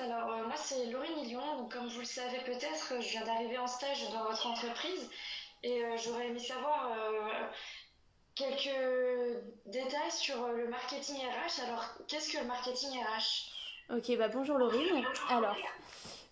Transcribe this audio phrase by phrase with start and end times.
[0.00, 1.68] alors euh, moi c'est Laurine Lyon.
[1.70, 5.08] comme vous le savez peut-être, je viens d'arriver en stage dans votre entreprise
[5.62, 7.28] et euh, j'aurais aimé savoir euh,
[8.34, 11.62] quelques détails sur le marketing RH.
[11.66, 15.04] Alors qu'est-ce que le marketing RH Ok, bah bonjour Laurine.
[15.28, 15.56] Alors,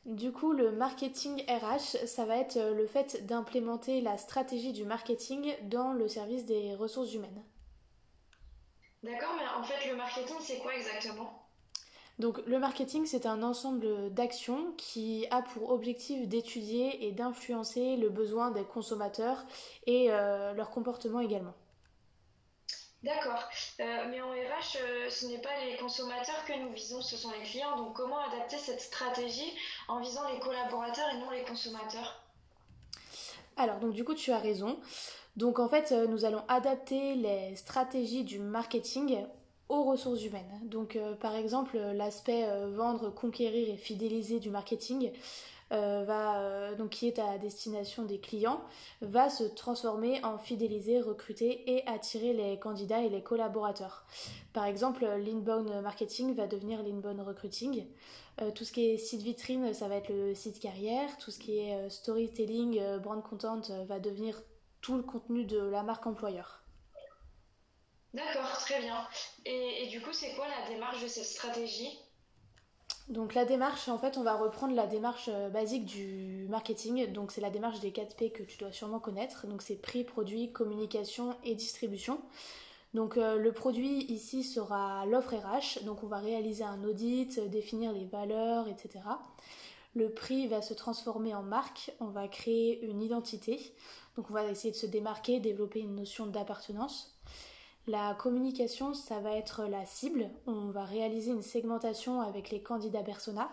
[0.07, 5.54] du coup, le marketing RH, ça va être le fait d'implémenter la stratégie du marketing
[5.62, 7.43] dans le service des ressources humaines.
[9.03, 11.37] D'accord, mais en fait, le marketing, c'est quoi exactement?
[12.18, 18.09] Donc le marketing, c'est un ensemble d'actions qui a pour objectif d'étudier et d'influencer le
[18.09, 19.45] besoin des consommateurs
[19.86, 21.54] et euh, leur comportement également.
[23.04, 27.17] D'accord, euh, mais en RH, euh, ce n'est pas les consommateurs que nous visons, ce
[27.17, 27.76] sont les clients.
[27.76, 29.57] Donc comment adapter cette stratégie
[29.87, 32.25] en visant les collaborateurs et non les consommateurs?
[33.56, 34.81] Alors donc du coup tu as raison.
[35.37, 39.25] Donc en fait nous allons adapter les stratégies du marketing
[39.69, 40.61] aux ressources humaines.
[40.64, 45.12] Donc euh, par exemple l'aspect euh, vendre, conquérir et fidéliser du marketing
[45.70, 48.62] euh, va donc qui est à destination des clients
[49.02, 54.06] va se transformer en fidéliser, recruter et attirer les candidats et les collaborateurs.
[54.55, 57.84] Par exemple, l'inbound marketing va devenir l'inbound recruiting.
[58.55, 61.19] tout ce qui est site vitrine, ça va être le site carrière.
[61.19, 64.41] Tout ce qui est storytelling, brand content va devenir
[64.80, 66.62] tout le contenu de la marque employeur.
[68.14, 69.06] D'accord, très bien.
[69.45, 71.98] Et, du coup, c'est quoi la démarche de cette stratégie?
[73.09, 77.11] Donc la démarche, en fait, on va reprendre la démarche euh, basique du marketing.
[77.12, 79.47] Donc c'est la démarche des 4 P que tu dois sûrement connaître.
[79.47, 82.20] Donc c'est prix, produit, communication et distribution.
[82.92, 85.84] Donc euh, le produit ici sera l'offre RH.
[85.84, 89.01] Donc on va réaliser un audit, définir les valeurs, etc.
[89.95, 91.92] Le prix va se transformer en marque.
[92.01, 93.75] On va créer une identité.
[94.17, 97.19] Donc on va essayer de se démarquer, développer une notion d'appartenance.
[97.89, 100.28] La communication, ça va être la cible.
[100.47, 103.51] On va réaliser une segmentation avec les candidats persona.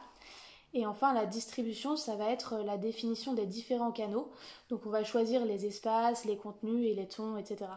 [0.73, 4.29] Et enfin, la distribution, ça va être la définition des différents canaux.
[4.67, 7.71] Donc on va choisir les espaces, les contenus et les tons, etc.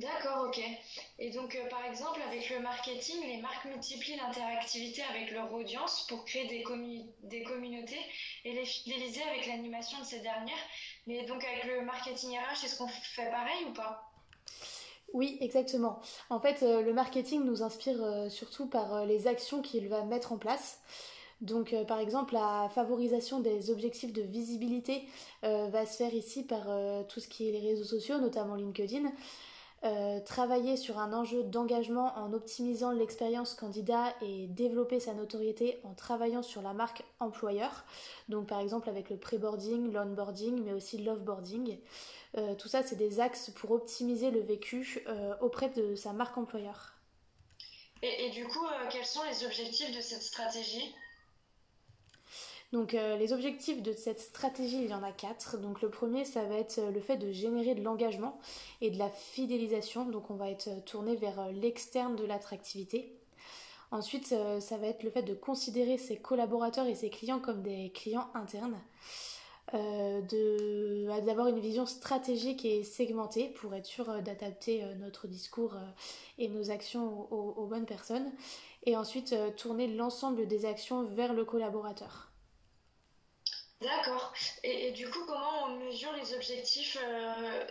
[0.00, 0.60] D'accord, ok.
[1.20, 6.04] Et donc, euh, par exemple, avec le marketing, les marques multiplient l'interactivité avec leur audience
[6.08, 6.64] pour créer des,
[7.22, 8.04] des communautés
[8.44, 10.66] et les fidéliser avec l'animation de ces dernières.
[11.06, 14.10] Mais donc, avec le marketing RH, est-ce qu'on fait pareil ou pas?
[15.14, 16.00] Oui, exactement.
[16.28, 20.04] En fait, euh, le marketing nous inspire euh, surtout par euh, les actions qu'il va
[20.04, 20.80] mettre en place.
[21.40, 25.02] Donc, par exemple, la favorisation des objectifs de visibilité
[25.42, 26.64] va se faire ici par
[27.08, 29.12] tout ce qui est les réseaux sociaux, notamment LinkedIn.
[29.84, 35.92] Euh, travailler sur un enjeu d'engagement en optimisant l'expérience candidat et développer sa notoriété en
[35.92, 37.84] travaillant sur la marque employeur.
[38.30, 41.78] Donc par exemple avec le pré-boarding, l'onboarding, mais aussi l'offboarding.
[42.38, 46.38] Euh, tout ça, c'est des axes pour optimiser le vécu euh, auprès de sa marque
[46.38, 46.94] employeur.
[48.00, 50.94] Et, et du coup, quels sont les objectifs de cette stratégie?
[52.74, 55.58] Donc euh, les objectifs de cette stratégie, il y en a quatre.
[55.58, 58.36] Donc le premier, ça va être euh, le fait de générer de l'engagement
[58.80, 60.06] et de la fidélisation.
[60.06, 63.16] Donc on va être euh, tourné vers l'externe de l'attractivité.
[63.92, 67.92] Ensuite, ça va être le fait de considérer ses collaborateurs et ses clients comme des
[67.94, 68.80] clients internes.
[69.72, 75.76] d'avoir une vision stratégique et segmentée pour être sûr d'adapter notre discours
[76.38, 78.32] et nos actions aux bonnes personnes.
[78.84, 82.33] Et ensuite, tourner l'ensemble des actions vers le collaborateur.
[83.84, 84.32] D'accord.
[84.62, 87.64] Et, du coup, comment on mesure les objectifs euh,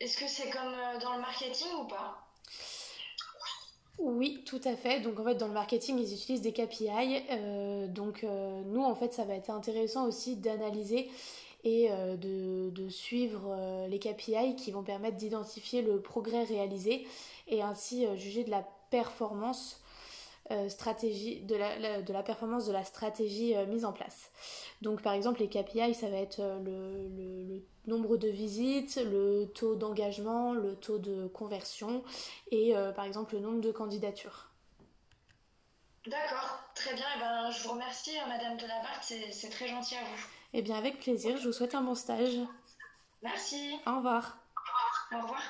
[0.00, 2.18] Est-ce que c'est comme euh, dans le marketing ou pas?
[3.98, 5.00] Oui, tout à fait.
[5.00, 7.22] Donc en fait, dans le marketing, ils utilisent des KPI.
[7.30, 11.10] Euh, donc nous, en fait, ça va être intéressant aussi d'analyser
[11.62, 13.56] et de, de, suivre
[13.88, 17.06] les KPI qui vont permettre d'identifier le progrès réalisé
[17.48, 19.80] et ainsi juger de la performance
[20.50, 24.30] euh, stratégie de la, de la performance de la stratégie euh, mise en place.
[24.82, 29.46] Donc par exemple les KPI ça va être euh, le, le, nombre de visites, le
[29.46, 32.02] taux d'engagement, le taux de conversion
[32.50, 34.48] et par exemple le nombre de candidatures.
[36.06, 37.04] D'accord, très bien.
[37.04, 40.26] Et eh ben, je vous remercie, Madame Delabarthe, c'est très gentil à vous.
[40.54, 41.36] Eh bien, avec plaisir.
[41.36, 42.38] Je vous souhaite un bon stage.
[43.22, 43.78] Merci.
[43.86, 44.38] Au revoir.
[45.12, 45.42] Au revoir.